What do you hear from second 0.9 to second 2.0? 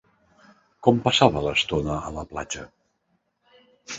passava l'estona